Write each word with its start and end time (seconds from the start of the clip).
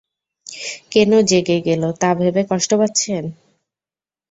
কেনো 0.91 1.17
জেগে 1.29 1.57
গেলো 1.67 1.89
তা 2.01 2.09
ভেবে 2.19 2.41
কষ্ট 2.51 2.71
পাচ্ছেন? 2.79 3.23